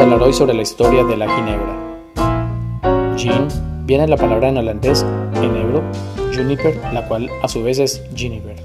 [0.00, 1.76] Hablar hoy sobre la historia de la ginebra.
[3.18, 3.48] Gin
[3.84, 5.04] viene de la palabra en holandés
[5.34, 5.82] enebro,
[6.34, 8.56] juniper, la cual a su vez es ginever.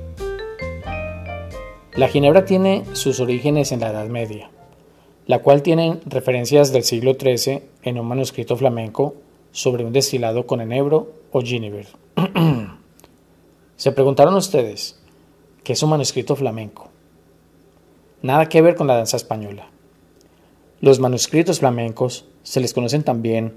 [1.95, 4.49] La ginebra tiene sus orígenes en la Edad Media,
[5.27, 9.16] la cual tiene referencias del siglo XIII en un manuscrito flamenco
[9.52, 11.88] sobre un destilado con enebro o ginever.
[13.75, 15.02] Se preguntaron ustedes,
[15.66, 16.88] ¿qué es un manuscrito flamenco?
[18.22, 19.74] Nada que ver con la danza española.
[20.81, 23.53] Los manuscritos flamencos se les conocen también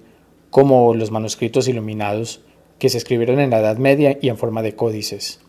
[0.51, 2.41] como los manuscritos iluminados
[2.79, 5.41] que se escribieron en la Edad Media y en forma de códices,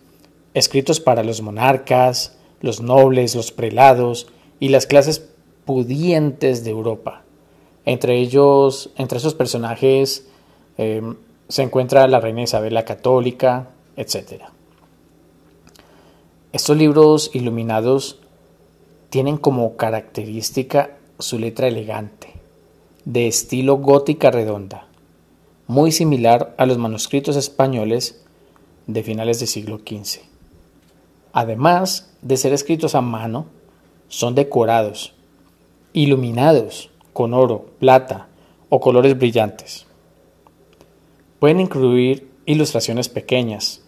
[0.54, 4.28] escritos para los monarcas, los nobles, los prelados
[4.60, 5.30] y las clases
[5.66, 7.24] pudientes de Europa.
[7.86, 10.28] Entre ellos, entre esos personajes,
[10.78, 11.16] em,
[11.48, 14.44] se encuentra la reina Isabel la Católica, etc.
[16.52, 18.20] Estos libros iluminados
[19.10, 22.34] tienen como característica su letra elegante,
[23.06, 24.88] de estilo gótica redonda,
[25.68, 28.24] muy similar a los manuscritos españoles
[28.88, 30.22] de finales del siglo XV.
[31.34, 33.46] Además de ser escritos a mano,
[34.08, 35.14] son decorados,
[35.94, 38.28] iluminados con oro, plata
[38.70, 39.86] o colores brillantes.
[41.40, 43.82] Pueden incluir ilustraciones pequeñas,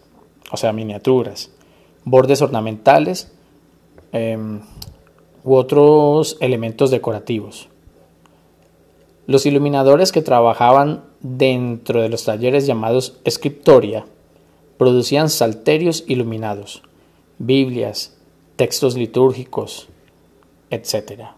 [0.52, 1.50] o sea, miniaturas,
[2.04, 3.32] bordes ornamentales,
[4.12, 4.62] em,
[5.44, 7.70] u otros elementos decorativos.
[9.28, 14.06] Los iluminadores que trabajaban dentro de los talleres llamados scriptoria
[14.78, 16.84] producían salterios iluminados,
[17.38, 18.18] Biblias,
[18.56, 19.90] textos litúrgicos,
[20.70, 21.30] etc.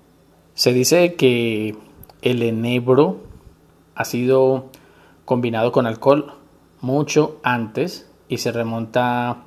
[0.53, 1.75] Se dice que
[2.21, 3.17] el enebro
[3.95, 4.65] ha sido
[5.25, 6.33] combinado con alcohol
[6.81, 9.43] mucho antes y se remonta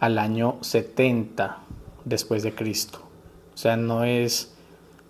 [0.00, 1.58] al año 70
[2.04, 3.11] después de Cristo.
[3.54, 4.54] O sea, no es,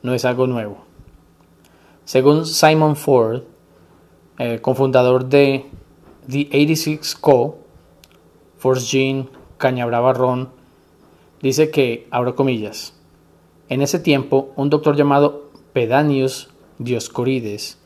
[0.03, 0.79] no es algo nuevo.
[2.05, 3.43] Según Simon Ford,
[4.61, 5.67] cofundador de
[6.29, 7.59] The 86 Co.,
[8.59, 10.51] Force Gene, Cañabrava Ron,
[11.41, 12.95] dice que, abro comillas,
[13.69, 17.79] en ese tiempo un doctor llamado Pedanius Dioscorides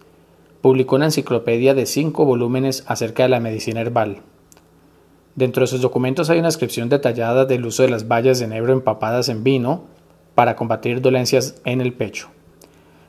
[0.60, 4.22] publicó una enciclopedia de cinco volúmenes acerca de la medicina herbal.
[5.34, 8.72] Dentro de sus documentos hay una descripción detallada del uso de las bayas de enebro
[8.72, 9.84] empapadas en vino
[10.36, 12.28] para combatir dolencias en el pecho.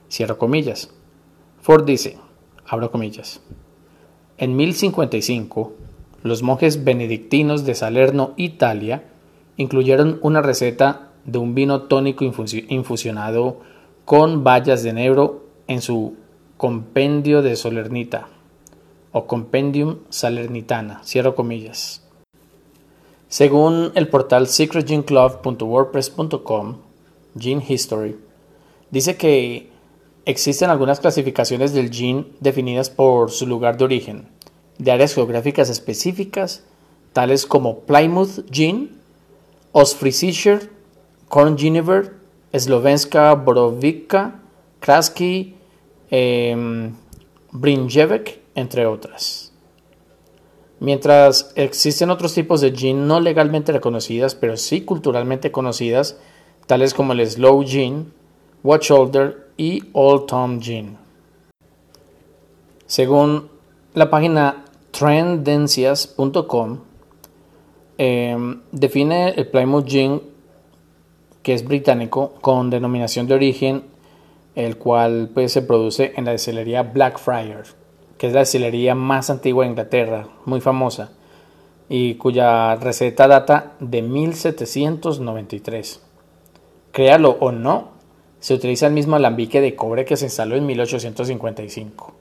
[0.09, 0.89] Cierro comillas.
[1.61, 2.17] Ford dice,
[2.65, 2.89] abro
[4.37, 5.73] en 1055,
[6.21, 9.05] los monjes benedictinos de Salerno, Italia,
[9.57, 13.61] incluyeron una receta de un vino tónico infusionado
[14.05, 16.17] con bayas de enebro en su
[16.57, 18.27] compendio de Solernita
[19.11, 22.03] o compendium salernitana, cierro comillas.
[23.27, 26.77] Según el portal secretginclub.wordpress.com,
[27.39, 28.17] Gene History,
[28.91, 29.69] dice que
[30.25, 34.27] existen algunas clasificaciones del gene definidas por su lugar de origen,
[34.77, 36.63] de áreas geográficas específicas,
[37.13, 38.89] tales como Plymouth Gene,
[39.71, 40.69] Ostfriesischer,
[41.27, 42.15] Kornginever,
[42.53, 44.41] Slovenska Borovica,
[44.79, 45.55] Kraski,
[46.11, 46.91] eh,
[48.55, 49.51] entre otras.
[50.79, 56.17] Mientras existen otros tipos de gene no legalmente reconocidas, pero sí culturalmente conocidas,
[56.67, 58.05] tales como el Slow Gene,
[58.63, 60.97] Watch Shoulder y Old Tom Gene.
[62.85, 63.49] Según
[63.93, 66.79] la página trendencias.com,
[67.97, 70.21] em, define el Plymouth Gene,
[71.41, 73.83] que es británico, con denominación de origen,
[74.55, 77.75] el cual pues, se produce en la destilería Blackfriars,
[78.17, 81.11] que es la destilería más antigua de Inglaterra, muy famosa,
[81.87, 86.06] y cuya receta data de 1793.
[86.97, 87.89] Créalo o no,
[88.39, 92.11] se utiliza el mismo alambique de cobre que se instaló en 1855.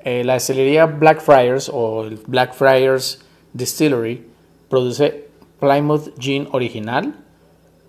[0.00, 4.26] Eh, la destilería Blackfriars o Blackfriars Distillery
[4.68, 5.28] produce
[5.60, 7.14] Plymouth Gin original,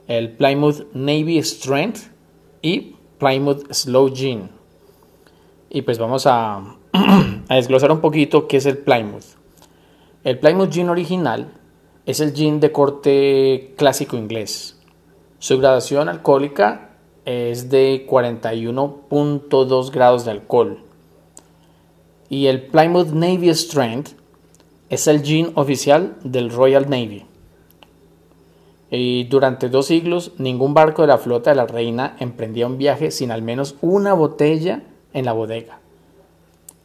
[0.08, 2.12] el Plymouth Navy Strength
[2.62, 4.52] y Plymouth Slow Gin.
[5.72, 6.58] Y pues vamos a,
[7.50, 9.26] a desglosar un poquito qué es el Plymouth.
[10.24, 11.54] El Plymouth Gin original
[12.06, 14.79] es el gin de corte clásico inglés,
[15.40, 16.90] su graduación alcohólica
[17.24, 20.80] es de 41.2 grados de alcohol.
[22.30, 24.12] Y el Plymouth Navy Strength
[24.90, 27.26] es el gin oficial del Royal Navy.
[28.92, 33.10] Y durante dos siglos ningún barco de la flota de la reina emprendía un viaje
[33.12, 34.84] sin al menos una botella
[35.14, 35.80] en la bodega.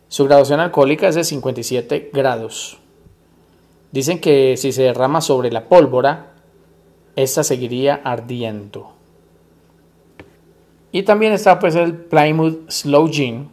[0.09, 2.79] Su graduación alcohólica es de 57 grados.
[3.91, 6.34] Dicen que si se derrama sobre la pólvora,
[7.17, 8.93] esta seguiría ardiendo.
[10.93, 13.49] Y también está pues el Plymouth Slow Gin.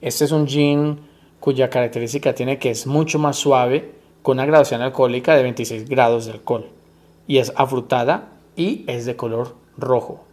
[0.00, 1.00] Este es un gin
[1.40, 3.92] cuya característica tiene que es mucho más suave
[4.22, 6.66] con una graduación alcohólica de 26 grados de alcohol
[7.26, 10.24] y es afrutada y es de color rojo.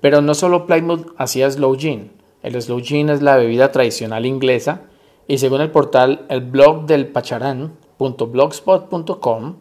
[0.00, 2.12] Pero no solo Plymouth hacía Slow Gin.
[2.42, 4.82] El Slow Gin es la bebida tradicional inglesa
[5.26, 9.56] y según el portal el blog del pacharán.blogspot.com,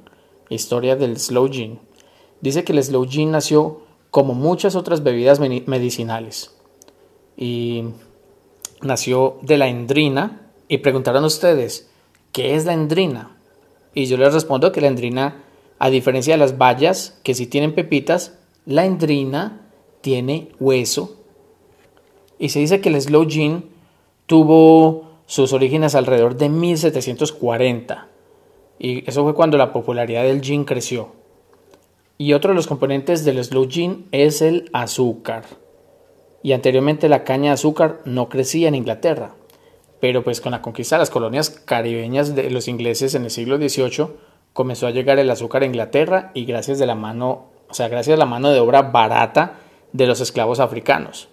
[0.49, 1.79] historia del Slow Gin,
[2.41, 3.81] dice que el Slow Gin nació
[4.11, 6.55] como muchas otras bebidas medicinales
[7.35, 7.83] y
[8.81, 11.89] nació de la endrina y preguntaron ustedes,
[12.31, 13.37] ¿qué es la endrina?
[13.93, 15.43] Y yo les respondo que la endrina,
[15.79, 19.69] a diferencia de las bayas, que si tienen pepitas, la endrina
[20.01, 21.17] tiene hueso.
[22.37, 23.69] Y se dice que el slow gin
[24.25, 28.09] tuvo sus orígenes alrededor de 1740.
[28.79, 31.13] Y eso fue cuando la popularidad del gin creció.
[32.17, 35.45] Y otro de los componentes del slow gin es el azúcar.
[36.43, 39.35] Y anteriormente la caña de azúcar no crecía en Inglaterra.
[39.99, 43.57] Pero pues con la conquista de las colonias caribeñas de los ingleses en el siglo
[43.57, 44.07] XVIII
[44.53, 48.19] comenzó a llegar el azúcar a Inglaterra y gracias la mano, o sea, gracias a
[48.19, 49.59] la mano de obra barata
[49.91, 51.27] de los esclavos africanos.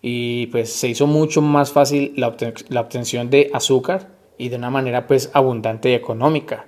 [0.00, 4.08] Y pues se hizo mucho más fácil la, obtención de azúcar
[4.42, 6.66] y de una manera pues abundante y económica,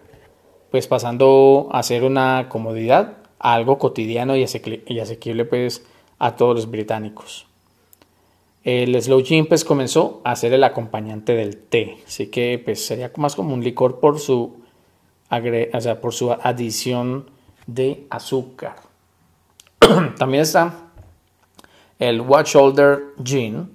[0.71, 5.85] pues pasando a ser una comodidad a algo cotidiano y asequible pues
[6.21, 7.47] a todos los británicos.
[8.63, 13.11] El slow gin pues comenzó a ser el acompañante del té, así que pues sería
[13.17, 14.55] más como un licor por su,
[15.29, 17.29] o sea, por su adición
[17.67, 18.77] de azúcar.
[20.17, 20.93] También está
[21.99, 23.69] el Watch Shoulder Gin,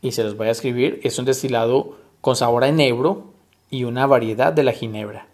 [0.00, 3.24] y se los voy a escribir, es un destilado con sabor a enebro
[3.70, 5.26] y una variedad de la ginebra.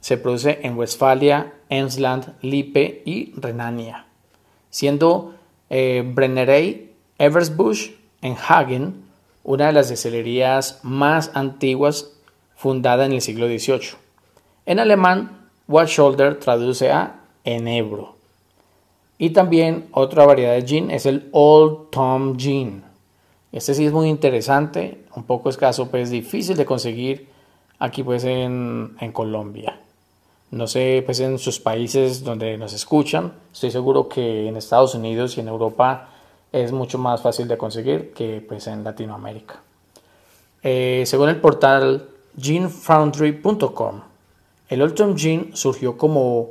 [0.00, 4.06] Se produce en Westfalia, Emsland, Lippe y Renania,
[4.70, 5.34] siendo
[5.68, 7.92] eh, Brennerei Eversbusch
[8.22, 9.04] en Hagen
[9.42, 12.12] una de las destilerías más antiguas
[12.56, 13.96] fundada en el siglo XVIII.
[14.66, 18.16] En alemán, Watch Shoulder traduce a enebro.
[19.18, 22.82] Y también otra variedad de gin es el Old Tom Gin.
[23.52, 27.28] Este sí es muy interesante, un poco escaso, pues difícil de conseguir
[27.78, 29.80] aquí pues en, en Colombia.
[30.52, 35.36] No sé, pues en sus países donde nos escuchan, estoy seguro que en Estados Unidos
[35.36, 36.08] y en Europa
[36.52, 39.60] es mucho más fácil de conseguir que pues en Latinoamérica.
[40.62, 42.08] Eh, según el portal
[42.40, 44.00] ginfoundry.com,
[44.68, 46.50] el Old Tom Gin surgió como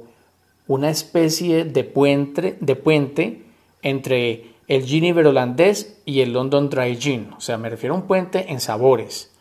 [0.67, 3.45] una especie de puente, de puente
[3.81, 7.33] entre el gin iberolandés y el London Dry Gin.
[7.37, 9.31] O sea, me refiero a un puente en sabores.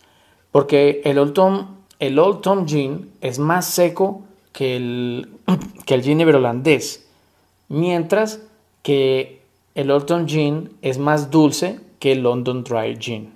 [0.50, 4.22] Porque el Old Tom, el Old Tom Gin es más seco
[4.52, 5.28] que el,
[5.86, 7.06] que el gin iberolandés.
[7.68, 8.40] Mientras
[8.82, 9.42] que
[9.76, 13.32] el Old Tom Gin es más dulce que el London Dry Gin.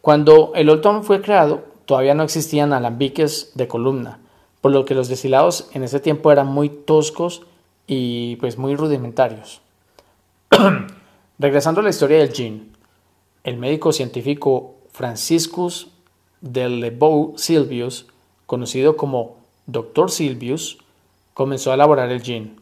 [0.00, 4.20] Cuando el Old Tom fue creado, todavía no existían alambiques de columna
[4.64, 7.42] por lo que los destilados en ese tiempo eran muy toscos
[7.86, 9.60] y pues muy rudimentarios.
[11.38, 12.72] Regresando a la historia del gin,
[13.42, 15.88] el médico científico Franciscus
[16.40, 18.06] de Lebow Silvius,
[18.46, 20.10] conocido como Dr.
[20.10, 20.78] Silvius,
[21.32, 22.60] comenzó a elaborar el gin.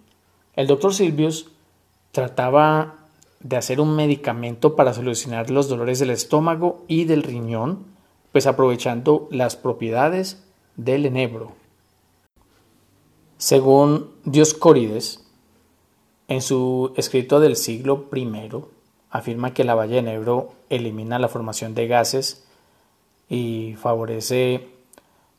[0.55, 0.95] El Dr.
[0.95, 1.49] Silvius
[2.13, 2.95] trataba
[3.41, 7.85] de hacer un medicamento para solucionar los dolores del estómago y del riñón,
[8.31, 10.43] pues aprovechando las propiedades
[10.77, 11.53] del enebro.
[13.37, 15.22] Según Dioscórides,
[16.29, 18.51] en su escrito del siglo I,
[19.11, 22.45] afirma que la valla de Nebro elimina la formación de gases
[23.29, 24.69] y favorece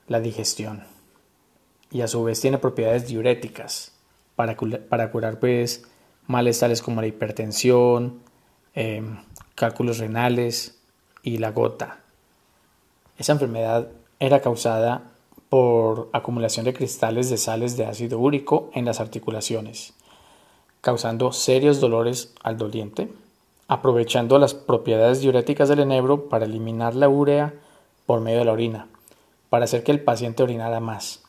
[0.07, 0.83] la digestión.
[1.91, 3.93] Y a su vez tiene propiedades diuréticas
[4.35, 5.85] para, curar pues,
[6.27, 8.21] males tales como la hipertensión,
[8.73, 9.19] em,
[9.55, 10.79] cálculos renales
[11.21, 11.99] y la gota.
[13.17, 15.11] Esa enfermedad era causada
[15.49, 19.93] por acumulación de cristales de sales de ácido úrico en las articulaciones,
[20.83, 23.07] causando serios dolores al doliente,
[23.69, 27.53] aprovechando las propiedades diuréticas del enebro para eliminar la urea
[28.05, 28.87] por medio de la orina,
[29.49, 31.23] para hacer que el paciente orinara más.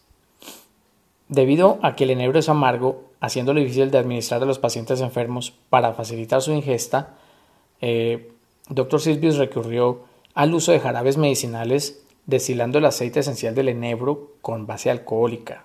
[1.28, 5.54] Debido a que el enebro es amargo, haciéndolo difícil de administrar a los pacientes enfermos
[5.70, 7.14] para facilitar su ingesta,
[7.80, 8.32] eh,
[8.68, 9.00] Dr.
[9.00, 10.00] Silvius recurrió
[10.34, 15.62] al uso de jarabes medicinales destilando el aceite esencial del enebro con base alcohólica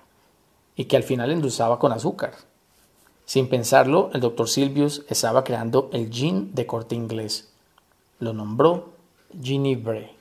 [0.75, 2.48] y que al final endulzaba con azúcar.
[3.29, 7.49] Sin pensarlo, el doctor Silvius estaba creando el gin de corte inglés.
[8.17, 8.93] Lo nombró
[9.39, 10.15] Ginivre.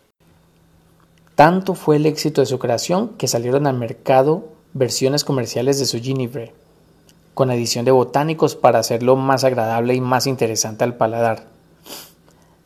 [1.34, 6.00] Tanto fue el éxito de su creación que salieron al mercado versiones comerciales de su
[6.00, 6.52] Ginivre,
[7.32, 11.46] con adición de botánicos para hacerlo más agradable y más interesante al paladar.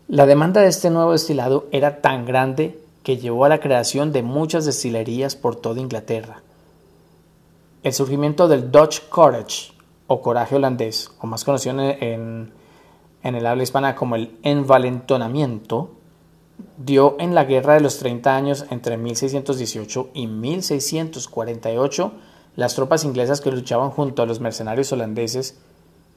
[0.09, 4.25] La demanda de este nuevo destilado era tan grande que llevó a la creación de
[4.25, 6.43] muchas destilerías por toda Inglaterra.
[7.85, 9.72] El surgimiento del Dutch Courage
[10.13, 12.53] o coraje holandés, o más conocido en,
[13.23, 15.93] en el habla hispana como el envalentonamiento,
[16.77, 22.13] dio en la Guerra de los 30 años entre 1618 y 1648
[22.57, 25.57] las tropas inglesas que luchaban junto a los mercenarios holandeses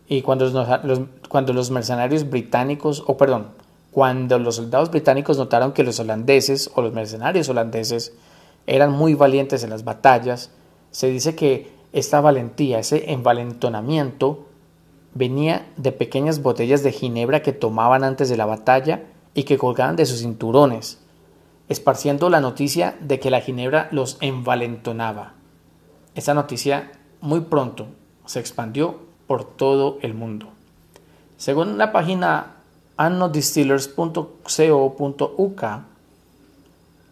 [0.09, 0.99] y cuando los,
[1.29, 3.47] cuando los mercenarios británicos, o perdón,
[3.91, 8.11] cuando los soldados británicos notaron que los holandeses o los mercenarios holandeses
[8.67, 10.51] eran muy valientes en las batallas,
[10.91, 14.47] se dice que esta valentía, ese envalentonamiento,
[15.13, 19.95] venía de pequeñas botellas de ginebra que tomaban antes de la batalla y que colgaban
[19.95, 20.99] de sus cinturones,
[21.69, 25.35] esparciendo la noticia de que la ginebra los envalentonaba.
[26.15, 27.87] Esta noticia muy pronto
[28.25, 30.49] se expandió por todo el mundo.
[31.37, 32.57] Según la página
[32.97, 35.63] annodistillers.co.uk,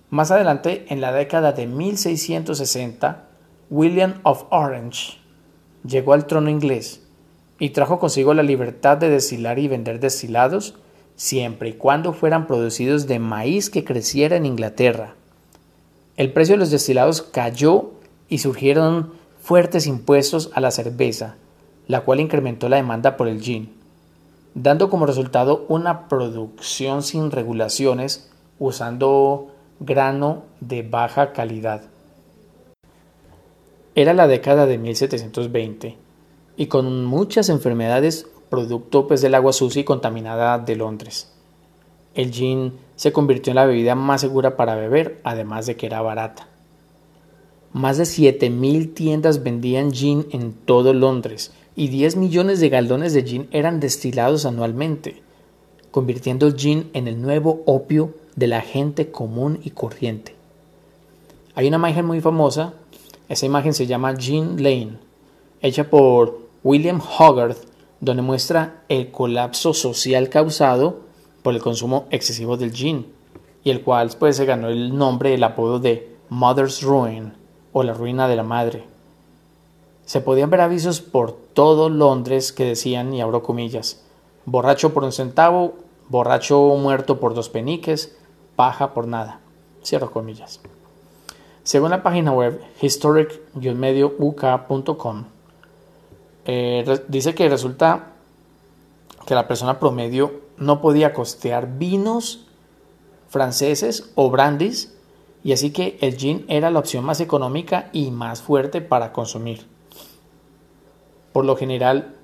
[0.09, 3.29] más adelante, en la década de 1660,
[3.75, 5.17] William of Orange
[5.83, 7.01] llegó al trono inglés
[7.57, 10.75] y trajo consigo la libertad de destilar y vender destilados
[11.15, 15.15] siempre y cuando fueran producidos de maíz que creciera en Inglaterra.
[16.17, 17.93] El precio de los destilados cayó
[18.29, 21.37] y surgieron fuertes impuestos a la cerveza,
[21.87, 23.73] la cual incrementó la demanda por el gin,
[24.53, 29.47] dando como resultado una producción sin regulaciones usando
[29.79, 31.81] grano de baja calidad.
[33.95, 35.97] Era la década de 1720
[36.57, 41.31] y con muchas enfermedades producto pues, del agua sucia y contaminada de Londres.
[42.15, 46.01] El gin se convirtió en la bebida más segura para beber, además de que era
[46.01, 46.47] barata.
[47.71, 53.23] Más de 7.000 tiendas vendían gin en todo Londres y 10 millones de galones de
[53.23, 55.21] gin eran destilados anualmente,
[55.91, 60.35] convirtiendo el gin en el nuevo opio de la gente común y corriente.
[61.55, 62.73] Hay una imagen muy famosa,
[63.29, 64.97] esa imagen se llama Gin Lane,
[65.61, 70.99] hecha por William Hogarth donde muestra el colapso social causado
[71.41, 73.13] por el consumo excesivo del gin,
[73.63, 77.31] y el cual pues, se ganó el nombre, el apodo de Mother's Ruin
[77.71, 78.83] o la ruina de la madre.
[80.05, 84.03] Se podían ver avisos por todo Londres que decían, y abro comillas,
[84.45, 85.75] borracho por un centavo,
[86.09, 88.17] borracho muerto por dos peniques,
[88.57, 89.39] paja por nada.
[89.81, 90.59] Cierro comillas.
[91.63, 95.23] Según la página web historic-uk.com,
[96.45, 98.11] eh, dice que resulta
[99.25, 102.45] que la persona promedio no podía costear vinos
[103.29, 104.93] franceses o brandis
[105.43, 109.65] y así que el gin era la opción más económica y más fuerte para consumir.
[111.31, 112.15] Por lo general,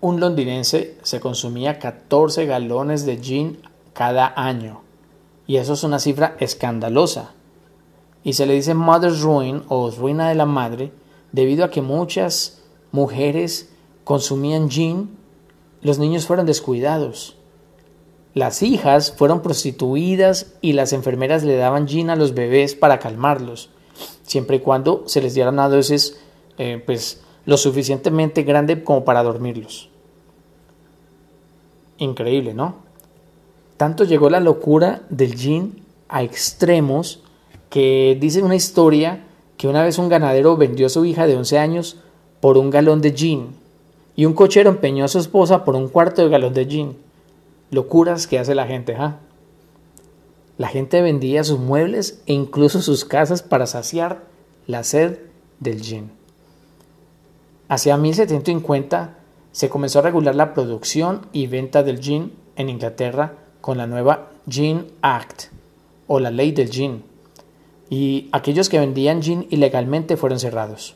[0.00, 3.60] un londinense se consumía 14 galones de gin
[3.92, 4.82] cada año
[5.46, 7.32] y eso es una cifra escandalosa.
[8.24, 10.90] Y se le dice Mother's Ruin o ruina de la madre
[11.30, 13.70] debido a que muchas mujeres
[14.04, 15.16] consumían gin,
[15.82, 17.36] los niños fueron descuidados.
[18.32, 23.70] Las hijas fueron prostituidas y las enfermeras le daban gin a los bebés para calmarlos,
[24.22, 26.16] siempre y cuando se les dieran a dosis
[26.56, 29.90] eh, pues, lo suficientemente grande como para dormirlos.
[31.98, 32.76] Increíble, ¿no?
[33.76, 37.23] Tanto llegó la locura del gin a extremos
[37.70, 39.24] que dice una historia
[39.56, 41.96] que una vez un ganadero vendió a su hija de 11 años
[42.40, 43.56] por un galón de gin
[44.16, 46.96] y un cochero empeñó a su esposa por un cuarto de galón de gin.
[47.70, 49.18] Locuras que hace la gente, ¿ah?
[50.56, 54.22] La gente vendía sus muebles e incluso sus casas para saciar
[54.68, 55.18] la sed
[55.58, 56.12] del gin.
[57.68, 59.16] Hacia 1750
[59.50, 64.30] se comenzó a regular la producción y venta del gin en Inglaterra con la nueva
[64.48, 65.44] Gin Act
[66.06, 67.02] o la ley del gin,
[67.90, 70.94] y aquellos que vendían gin ilegalmente fueron cerrados.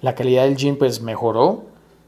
[0.00, 1.64] La calidad del gin pues mejoró,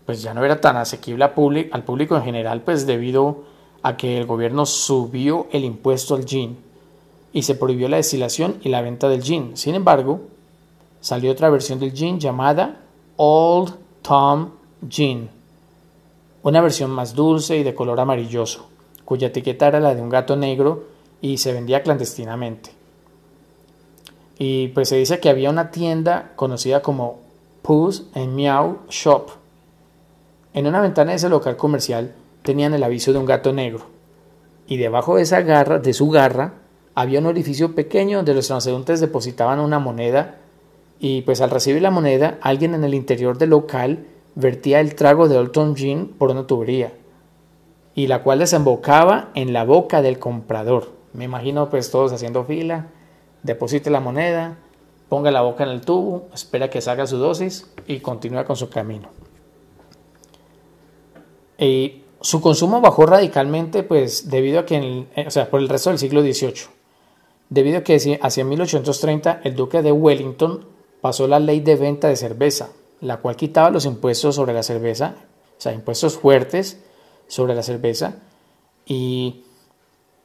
[0.06, 3.44] pues ya no era tan asequible al público en general, pues debido
[3.82, 6.58] a que el gobierno subió el impuesto al gin
[7.32, 9.56] y se prohibió la destilación y la venta del gin.
[9.56, 10.20] Sin embargo,
[11.00, 12.80] salió otra versión del gin llamada
[13.16, 14.50] Old Tom
[14.88, 15.28] Gin,
[16.42, 18.68] una versión más dulce y de color amarilloso,
[19.04, 20.84] cuya etiqueta era la de un gato negro
[21.20, 22.77] y se vendía clandestinamente.
[24.38, 27.18] Y pues se dice que había una tienda conocida como
[27.62, 29.30] Puss and Meow Shop.
[30.54, 33.86] En una ventana de ese local comercial tenían el aviso de un gato negro.
[34.68, 36.54] Y debajo de esa garra, de su garra,
[36.94, 40.36] había un orificio pequeño donde los transeúntes depositaban una moneda
[41.00, 45.28] y pues al recibir la moneda alguien en el interior del local vertía el trago
[45.28, 46.92] de Old Gin por una tubería
[47.94, 50.92] y la cual desembocaba en la boca del comprador.
[51.12, 52.88] Me imagino pues todos haciendo fila,
[53.48, 54.58] deposite la moneda,
[55.08, 58.68] ponga la boca en el tubo, espera que salga su dosis y continúa con su
[58.68, 59.08] camino.
[61.58, 65.90] Y su consumo bajó radicalmente pues debido a que, eh, o sea, por el resto
[65.90, 66.68] del siglo XVIII,
[67.48, 70.66] debido a que hacia 1830 el duque de Wellington
[71.00, 72.68] pasó la ley de venta de cerveza,
[73.00, 75.14] la cual quitaba los impuestos sobre la cerveza,
[75.56, 76.82] o sea, impuestos fuertes,
[77.28, 78.16] sobre la cerveza
[78.84, 79.44] y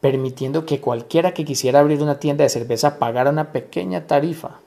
[0.04, 4.60] permitiendo que cualquiera que quisiera abrir una tienda de cerveza pagara una pequeña tarifa.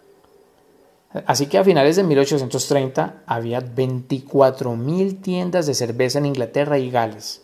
[1.26, 7.43] Así que a finales de 1830 había 24.000 tiendas de cerveza en Inglaterra y Gales.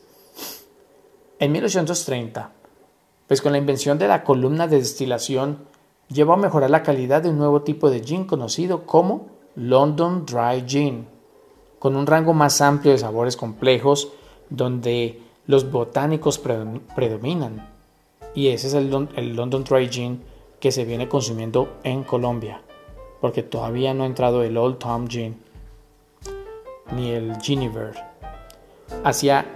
[1.39, 2.53] En 1830,
[3.29, 5.59] pues con la invención de la columna de destilación,
[6.09, 10.65] llevó a mejorar la calidad de un nuevo tipo de gin conocido como London Dry
[10.67, 11.09] Gin,
[11.79, 14.09] con un rango más amplio de sabores complejos
[14.49, 17.72] donde los botánicos predominan.
[18.35, 20.23] Y ese es el, London Dry Gin
[20.61, 22.62] que se viene consumiendo en Colombia,
[23.21, 25.37] porque todavía no ha entrado el Old Tom Gin
[26.95, 27.93] ni el Giniver.
[29.05, 29.47] Hacia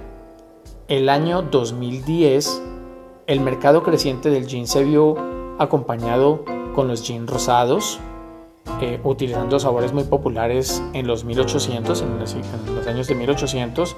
[0.88, 2.62] el año 2010,
[3.26, 5.16] el mercado creciente del gin se vio
[5.58, 7.98] acompañado con los gin rosados,
[8.80, 13.96] eh, utilizando sabores muy populares en los 1800, en los, en los años de 1800,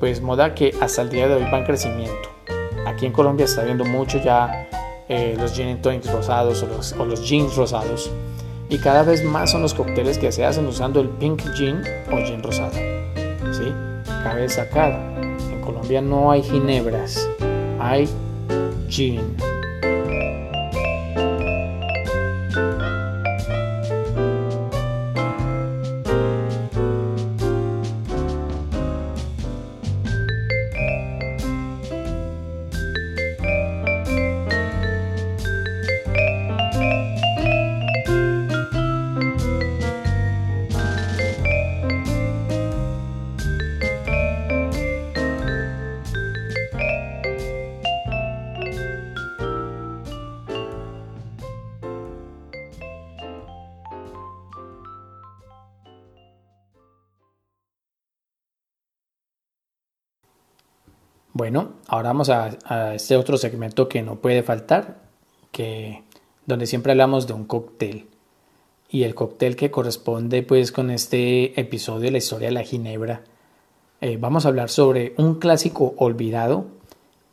[0.00, 2.28] pues moda que hasta el día de hoy va en crecimiento.
[2.86, 4.68] Aquí en Colombia está viendo mucho ya
[5.08, 8.10] eh, los gin tonics rosados o los, o los jeans rosados.
[8.68, 12.24] Y cada vez más son los cócteles que se hacen usando el pink gin o
[12.24, 12.72] gin rosado.
[13.52, 13.72] ¿Sí?
[14.06, 17.28] Cabe destacar, en Colombia no hay ginebras,
[17.80, 18.08] hay
[18.88, 19.36] gin.
[61.46, 64.96] Bueno, ahora vamos a, este otro segmento que no puede faltar,
[65.52, 66.02] que
[66.44, 68.08] donde siempre hablamos de un cóctel.
[68.90, 73.22] Y el cóctel que corresponde pues con este episodio de la historia de la ginebra.
[74.00, 76.66] Eh, vamos a hablar sobre un clásico olvidado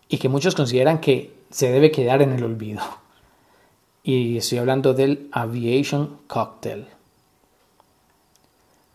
[0.08, 2.84] y que muchos consideran que se debe quedar en el olvido.
[4.04, 6.86] Y estoy hablando del Aviation Cocktail.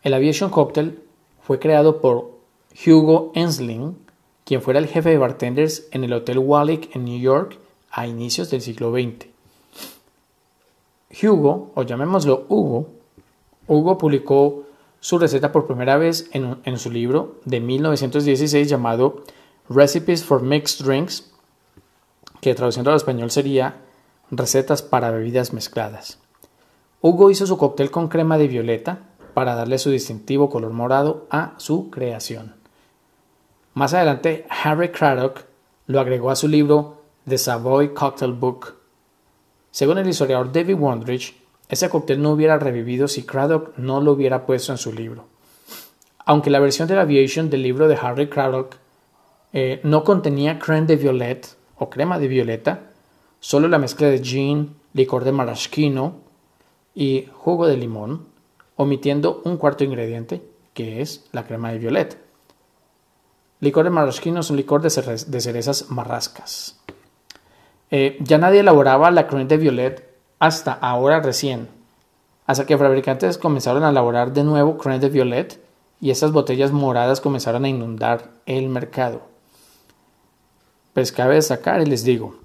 [0.01, 0.97] El Aviation Cocktail
[1.41, 2.39] fue creado por
[2.85, 3.97] Hugo Ensling
[4.49, 7.59] quien fuera el jefe de bartenders en el Hotel Wallick en New York
[7.91, 9.27] a inicios del siglo XX.
[11.21, 12.87] Hugo, o llamémoslo Hugo,
[13.67, 14.63] Hugo publicó
[15.01, 19.23] su receta por primera vez en, en, su libro de 1916 llamado
[19.69, 21.31] Recipes for Mixed Drinks,
[22.41, 23.75] que traduciendo al español sería
[24.31, 26.17] Recetas para bebidas mezcladas.
[27.01, 31.53] Hugo hizo su cóctel con crema de violeta para darle su distintivo color morado a
[31.57, 32.58] su creación.
[33.79, 35.45] Más adelante, Harry Craddock
[35.87, 38.73] lo agregó a su libro The Savoy Cocktail Book.
[39.71, 41.33] Según el historiador David Wondrich,
[41.69, 45.27] ese cóctel no hubiera revivido si Craddock no lo hubiera puesto en su libro.
[46.25, 48.75] Aunque la versión de la Aviation del libro de Harry Craddock
[49.53, 52.81] eh, no contenía crème de violette o crema de violeta,
[53.39, 56.15] solo la mezcla de gin, licor de maraschino
[56.93, 58.27] y jugo de limón,
[58.75, 60.41] omitiendo un cuarto ingrediente,
[60.73, 62.17] que es la crema de violeta.
[63.61, 66.79] Licor de maraschino es un licor de, cerezas marrascas.
[67.91, 71.67] Eh, ya nadie elaboraba la crème de violet hasta ahora recién,
[72.45, 75.61] hasta que fabricantes comenzaron a elaborar de nuevo crème de violet
[75.99, 79.23] y esas botellas moradas comenzaron a inundar el mercado.
[80.93, 82.35] Pues cabe destacar y les digo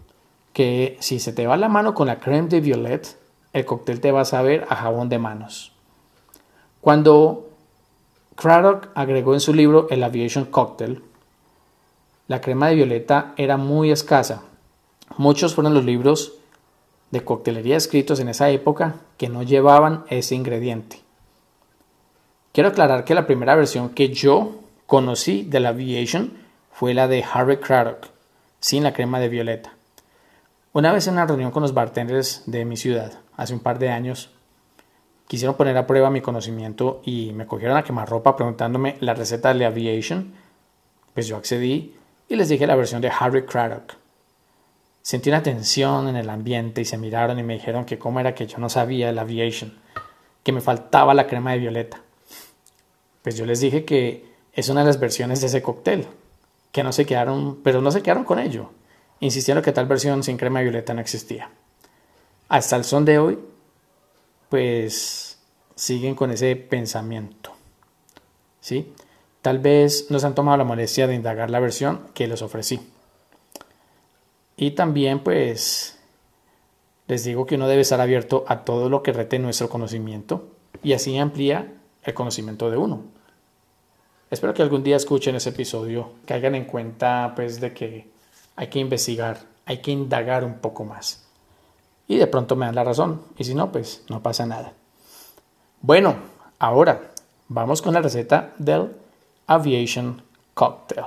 [0.52, 3.16] que si se te va la mano con la crème de violet,
[3.52, 5.72] el cóctel te va a saber a jabón de manos.
[6.80, 7.43] Cuando
[8.36, 11.02] Craddock agregó en su libro El Aviation Cocktail,
[12.26, 14.44] la crema de violeta era muy escasa.
[15.18, 16.32] Muchos fueron los libros
[17.10, 21.00] de coctelería escritos en esa época que no llevaban ese ingrediente.
[22.52, 24.54] Quiero aclarar que la primera versión que yo
[24.86, 26.32] conocí de la Aviation
[26.72, 28.08] fue la de Harry Craddock,
[28.58, 29.74] sin la crema de violeta.
[30.72, 33.90] Una vez en una reunión con los bartenders de mi ciudad, hace un par de
[33.90, 34.30] años,
[35.26, 39.64] quisieron poner a prueba mi conocimiento y me cogieron a quemarropa preguntándome la receta de
[39.64, 40.34] aviation,
[41.14, 41.94] pues yo accedí
[42.28, 43.94] y les dije la versión de Harry Craddock.
[45.02, 48.34] Sentí una tensión en el ambiente y se miraron y me dijeron que cómo era
[48.34, 49.78] que yo no sabía el aviation,
[50.42, 52.00] que me faltaba la crema de violeta.
[53.22, 56.06] Pues yo les dije que es una de las versiones de ese cóctel,
[56.72, 58.70] que no se quedaron, pero no se quedaron con ello,
[59.20, 61.50] insistiendo que tal versión sin crema de violeta no existía.
[62.48, 63.38] Hasta el son de hoy,
[64.48, 65.38] pues
[65.74, 67.52] siguen con ese pensamiento.
[68.60, 68.92] ¿Sí?
[69.42, 72.80] Tal vez no se han tomado la molestia de indagar la versión que les ofrecí.
[74.56, 75.98] Y también pues
[77.06, 80.48] les digo que uno debe estar abierto a todo lo que rete nuestro conocimiento
[80.82, 83.02] y así amplía el conocimiento de uno.
[84.30, 88.08] Espero que algún día escuchen ese episodio, que hagan en cuenta pues de que
[88.56, 91.23] hay que investigar, hay que indagar un poco más.
[92.06, 94.74] Y de pronto me dan la razón, y si no, pues no pasa nada.
[95.80, 96.16] Bueno,
[96.58, 97.12] ahora
[97.48, 98.94] vamos con la receta del
[99.46, 101.04] Aviation Cocktail.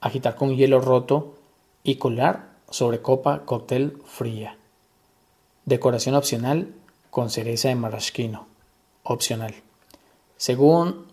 [0.00, 1.34] agitar con hielo roto
[1.82, 4.56] y colar sobre copa cóctel fría.
[5.64, 6.74] Decoración opcional
[7.12, 8.46] con cereza de marrasquino.
[9.02, 9.54] Opcional.
[10.38, 11.08] Según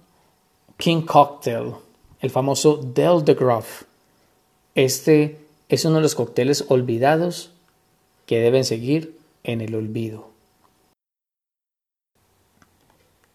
[0.78, 1.74] King Cocktail,
[2.22, 3.84] el famoso Del de Groff,
[4.76, 7.52] este es uno de los cócteles olvidados
[8.26, 10.30] que deben seguir en el olvido.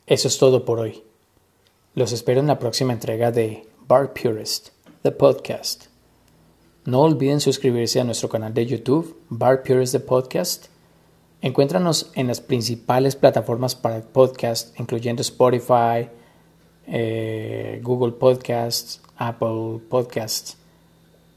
[0.07, 1.03] Eso es todo por hoy.
[1.95, 4.71] Los espero en la próxima entrega de Bar Purist,
[5.03, 5.89] the podcast.
[6.87, 10.74] No olviden suscribirse a nuestro canal de YouTube, Bar Purist the Podcast.
[11.45, 16.09] Encuéntranos en las principales plataformas para el podcast, incluyendo Spotify,
[16.87, 20.57] eh, Google Podcasts, Apple Podcasts.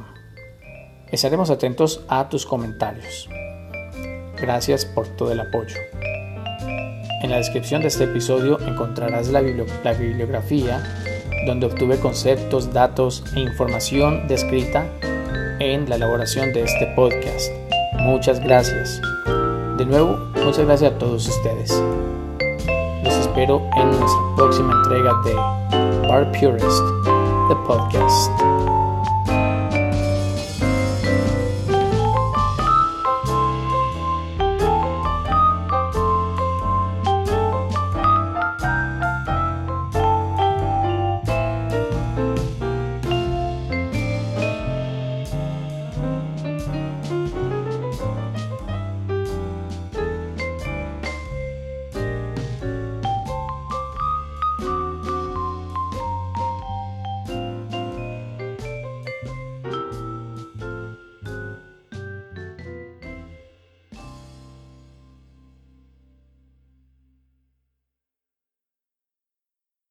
[1.10, 3.30] Estaremos atentos a tus comentarios.
[4.42, 5.76] Gracias por todo el apoyo.
[7.22, 10.82] En la descripción de este episodio encontrarás la, bibliografía
[11.46, 14.84] donde obtuve conceptos, datos e información descrita
[15.60, 17.52] en la elaboración de este podcast.
[18.00, 19.00] Muchas gracias.
[19.78, 21.70] De nuevo, muchas gracias a todos ustedes.
[23.04, 25.34] Los espero en nuestra próxima entrega de
[26.08, 26.82] Bar Purist,
[27.48, 28.71] the podcast.